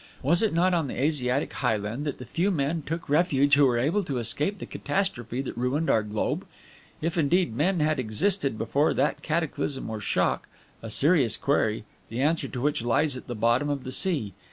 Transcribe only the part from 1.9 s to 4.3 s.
that the few men took refuge who were able to